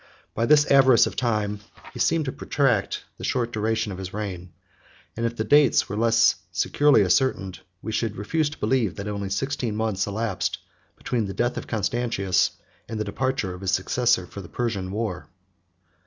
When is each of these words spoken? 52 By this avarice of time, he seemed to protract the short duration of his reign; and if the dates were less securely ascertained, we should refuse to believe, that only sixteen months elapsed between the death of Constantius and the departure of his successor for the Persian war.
52 0.29 0.29
By 0.33 0.45
this 0.47 0.65
avarice 0.71 1.05
of 1.05 1.15
time, 1.15 1.59
he 1.93 1.99
seemed 1.99 2.25
to 2.25 2.31
protract 2.31 3.03
the 3.19 3.23
short 3.23 3.51
duration 3.51 3.91
of 3.91 3.99
his 3.99 4.15
reign; 4.15 4.51
and 5.15 5.27
if 5.27 5.35
the 5.35 5.43
dates 5.43 5.87
were 5.87 5.95
less 5.95 6.37
securely 6.51 7.03
ascertained, 7.03 7.59
we 7.83 7.91
should 7.91 8.15
refuse 8.15 8.49
to 8.49 8.57
believe, 8.57 8.95
that 8.95 9.07
only 9.07 9.29
sixteen 9.29 9.75
months 9.75 10.07
elapsed 10.07 10.57
between 10.97 11.27
the 11.27 11.35
death 11.35 11.55
of 11.55 11.67
Constantius 11.67 12.49
and 12.89 12.99
the 12.99 13.03
departure 13.05 13.53
of 13.53 13.61
his 13.61 13.69
successor 13.69 14.25
for 14.25 14.41
the 14.41 14.49
Persian 14.49 14.89
war. 14.89 15.27